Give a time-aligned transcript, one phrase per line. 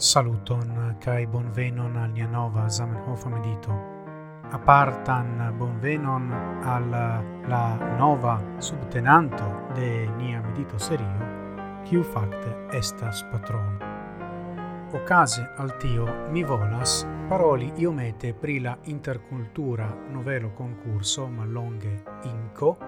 [0.00, 3.74] Saluton kai bonvenon al nia nova Zamenhof medito.
[4.48, 6.32] Apartan bonvenon
[6.64, 6.88] al
[7.44, 9.44] la nova subtenanto
[9.74, 11.28] de nia medito serio,
[11.84, 13.76] kiu fakte estas patron.
[14.96, 22.78] Ocase al tio mi volas paroli iomete pri la intercultura novelo concurso mallonge inco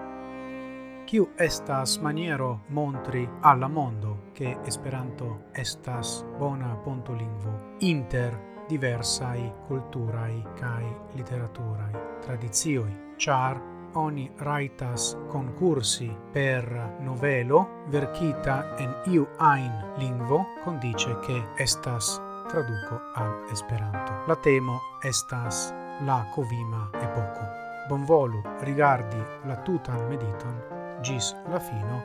[1.05, 10.85] kiu estas maniero montri alla mondo che Esperanto estas bona pontolingvo inter diversai culturai kai
[11.13, 13.61] literaturai tradizioi char
[13.93, 23.45] oni raitas concursi per novelo verkita en iu ain lingvo condice che estas traduco al
[23.51, 24.23] Esperanto.
[24.27, 32.01] La temo estas la covima epoco Bonvolu rigardi la tutan mediton gis la fino,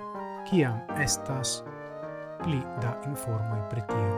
[0.49, 1.65] ciam estas
[2.43, 4.15] pli da informoi pretio.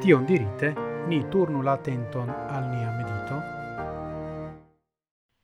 [0.00, 0.74] Tion dirite,
[1.06, 3.40] ni turnu la tenton al nia medito.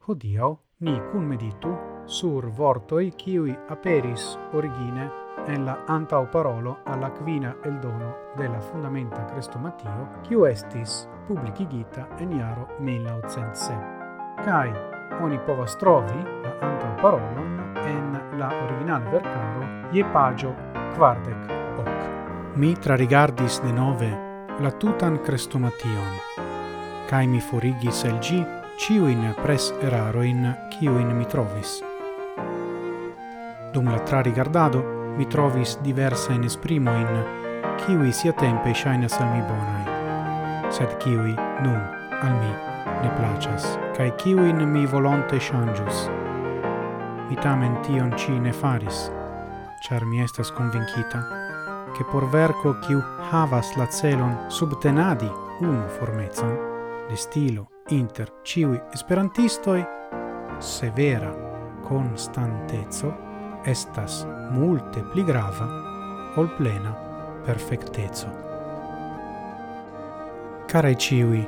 [0.06, 5.10] Hodiau ni cun meditu sur vortoi ciui aperis origine
[5.46, 12.68] en la antau parolo alla quina eldono della Fundamenta Crestomatio, quiu estis publicigita en iaro
[12.78, 13.76] 1907.
[14.44, 14.72] Cai
[15.20, 20.54] oni povas trovi la antau parolon en la original vercaro je pagio
[20.96, 21.88] quardec hoc.
[22.54, 24.10] Mi trarigardis de nove
[24.60, 26.12] la tutan crestomation,
[27.10, 28.38] cae mi forigis el gi
[28.78, 31.82] ciuin pres eraroin ciuin mi trovis.
[33.72, 34.84] Dum la trarigardado
[35.16, 37.24] mi trovis diversa in esprimoin
[37.82, 39.84] ciui sia tempe shainas al mi bonai,
[40.70, 41.34] sed ciui
[41.66, 41.82] nun
[42.22, 42.52] al mi
[43.02, 46.21] ne placas, cae ciuin mi volonte changius
[47.28, 49.10] mi tamen tion ci ne faris,
[49.82, 51.20] char mi estas convincita,
[51.96, 55.30] che por verco ciu havas la celon subtenadi
[55.60, 56.56] unu formezon,
[57.08, 59.84] de stilo inter ciui esperantistoi,
[60.58, 61.34] severa
[61.82, 63.14] constantezzo
[63.64, 65.66] estas multe pli grava
[66.36, 66.94] ol plena
[67.44, 68.28] perfectezzo.
[70.66, 71.46] Care ciui,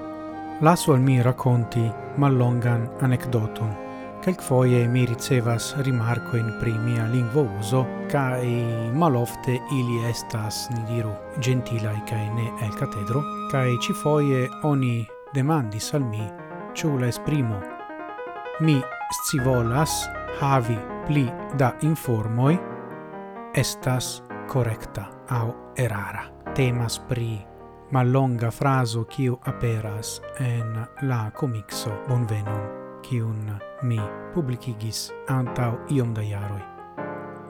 [0.60, 3.83] lasu al mi racconti mallongan anecdotum
[4.24, 12.00] Quelcfoie mi ricevas rimarco in primia lingvo uso, cae malofte ili estas, ni diru, gentilae
[12.08, 13.20] cae ne el catedro,
[13.50, 15.04] cae ci foie oni
[15.34, 16.24] demandis al mi,
[16.72, 17.60] ciu la esprimo.
[18.60, 18.80] Mi
[19.10, 20.08] scivolas
[20.40, 22.56] havi pli da informoi,
[23.52, 26.24] estas correcta au erara.
[26.54, 27.44] Temas pri
[27.90, 34.00] mallonga fraso kiu aperas en la comixo bonvenon quiun mi
[34.34, 36.62] publicigis antau iom da iaroi.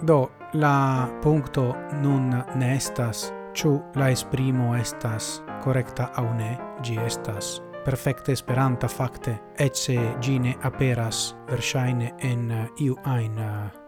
[0.02, 7.60] Do la puncto nun ne estas ciu la esprimo estas correcta au ne, gi estas
[7.84, 13.40] perfecte esperanta facte, ecce se ne aperas versaine en iu ain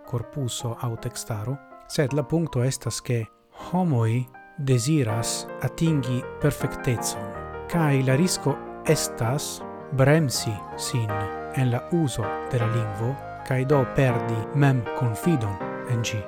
[0.07, 1.57] corpuso au textaro,
[1.89, 3.25] sed la puncto estas ke
[3.73, 4.27] homoi
[4.59, 7.33] desiras atingi perfectezon,
[7.69, 8.57] kai la risco
[8.87, 9.63] estas
[9.93, 13.17] bremsi sin en la uso de la lingvo
[13.49, 15.57] kai do perdi mem confidon
[15.91, 16.21] en gi.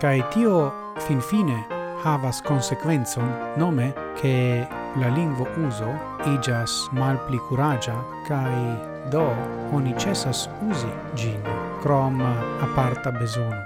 [0.00, 0.72] Kai tio
[1.06, 1.58] finfine
[2.04, 4.66] havas consequenzon nome che
[4.96, 5.90] la lingvo uso
[6.24, 7.96] igas malpli curagia
[8.28, 8.78] kai
[9.10, 9.26] do
[9.72, 11.42] oni cessas usi gin
[11.82, 12.20] crom
[12.60, 13.62] aparta besono.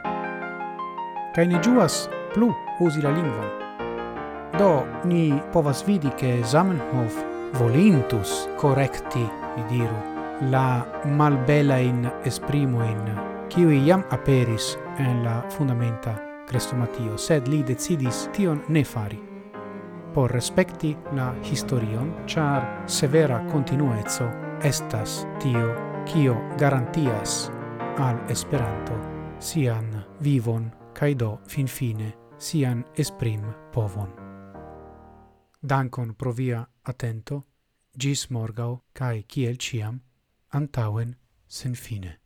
[1.34, 3.44] Kai ne juas plu usi la lingvo.
[4.58, 7.14] Do ni povas vidi che Zamenhof
[7.52, 10.09] volintus correcti, ni diru,
[10.40, 16.14] la malbela in esprimo in qui iam aperis en la fundamenta
[16.46, 19.18] crestomatio, sed li decidis tion ne fari.
[20.14, 24.30] Por respecti la historion, char severa continuezzo
[24.62, 25.74] estas tio
[26.06, 27.50] kio garantias
[27.98, 28.96] al Esperanto
[29.38, 34.08] sian vivon kaj do finfine sian esprim povon.
[35.62, 37.42] Dankon pro via atento,
[37.98, 40.00] gis morgau kai kiel ciam,
[40.50, 41.16] antauen
[41.48, 42.18] sen fine.